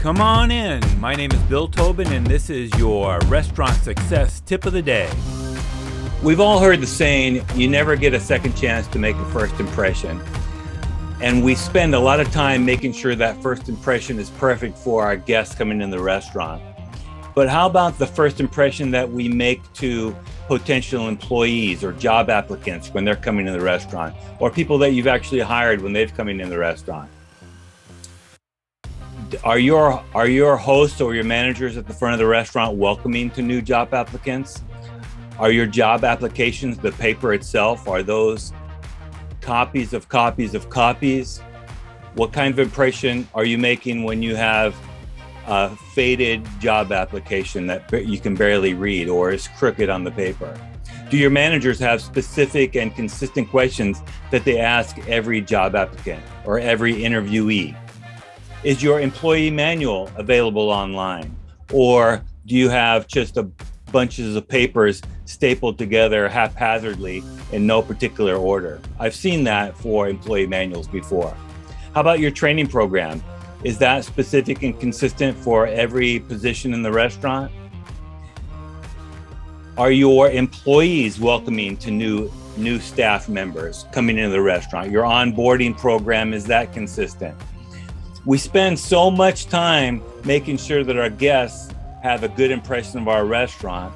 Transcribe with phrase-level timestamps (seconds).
[0.00, 0.80] Come on in.
[0.98, 5.10] My name is Bill Tobin, and this is your restaurant success tip of the day.
[6.22, 9.60] We've all heard the saying, you never get a second chance to make a first
[9.60, 10.18] impression.
[11.20, 15.04] And we spend a lot of time making sure that first impression is perfect for
[15.04, 16.62] our guests coming in the restaurant.
[17.34, 22.88] But how about the first impression that we make to potential employees or job applicants
[22.88, 26.30] when they're coming in the restaurant, or people that you've actually hired when they've come
[26.30, 27.10] in the restaurant?
[29.44, 33.30] Are your are your hosts or your managers at the front of the restaurant welcoming
[33.30, 34.62] to new job applicants?
[35.38, 37.86] Are your job applications the paper itself?
[37.86, 38.52] Are those
[39.40, 41.38] copies of copies of copies?
[42.14, 44.74] What kind of impression are you making when you have
[45.46, 50.58] a faded job application that you can barely read or is crooked on the paper?
[51.08, 56.58] Do your managers have specific and consistent questions that they ask every job applicant or
[56.58, 57.76] every interviewee?
[58.62, 61.34] Is your employee manual available online?
[61.72, 63.44] Or do you have just a
[63.90, 68.78] bunches of papers stapled together haphazardly in no particular order?
[68.98, 71.34] I've seen that for employee manuals before.
[71.94, 73.24] How about your training program?
[73.64, 77.50] Is that specific and consistent for every position in the restaurant?
[79.78, 84.90] Are your employees welcoming to new new staff members coming into the restaurant?
[84.90, 87.34] Your onboarding program is that consistent?
[88.26, 93.08] We spend so much time making sure that our guests have a good impression of
[93.08, 93.94] our restaurant.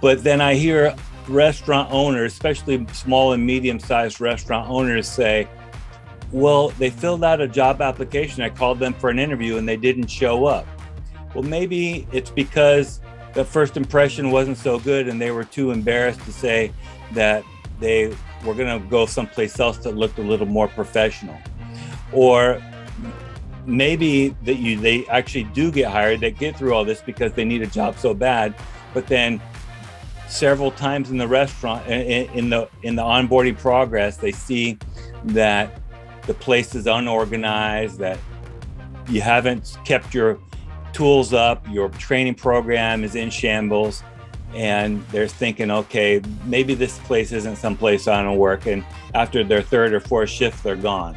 [0.00, 0.94] But then I hear
[1.28, 5.48] restaurant owners, especially small and medium sized restaurant owners, say,
[6.32, 8.42] well, they filled out a job application.
[8.42, 10.66] I called them for an interview and they didn't show up.
[11.32, 13.00] Well, maybe it's because
[13.34, 16.72] the first impression wasn't so good and they were too embarrassed to say
[17.12, 17.44] that
[17.78, 21.36] they were going to go someplace else that looked a little more professional.
[22.12, 22.60] Or
[23.66, 27.44] maybe that you they actually do get hired they get through all this because they
[27.44, 28.54] need a job so bad
[28.92, 29.40] but then
[30.28, 34.78] several times in the restaurant in, in the in the onboarding progress they see
[35.24, 35.80] that
[36.26, 38.18] the place is unorganized, that
[39.08, 40.38] you haven't kept your
[40.92, 44.02] tools up, your training program is in shambles,
[44.54, 48.66] and they're thinking, okay, maybe this place isn't someplace I want to work.
[48.66, 51.16] And after their third or fourth shift, they're gone.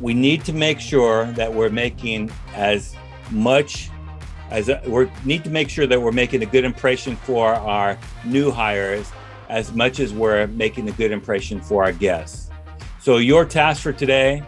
[0.00, 2.96] We need to make sure that we're making as
[3.30, 3.90] much
[4.50, 7.98] as uh, we need to make sure that we're making a good impression for our
[8.24, 9.10] new hires
[9.48, 12.50] as much as we're making a good impression for our guests.
[13.00, 14.42] So, your task for today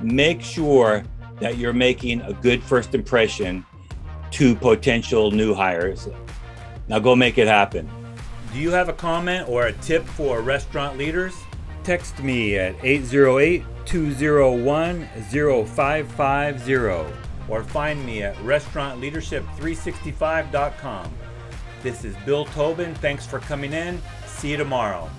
[0.00, 1.04] make sure
[1.40, 3.64] that you're making a good first impression
[4.32, 6.08] to potential new hires.
[6.88, 7.90] Now, go make it happen.
[8.52, 11.34] Do you have a comment or a tip for restaurant leaders?
[11.84, 16.74] Text me at 808 201 0550
[17.48, 21.12] or find me at restaurantleadership365.com.
[21.82, 22.94] This is Bill Tobin.
[22.96, 24.00] Thanks for coming in.
[24.26, 25.10] See you tomorrow.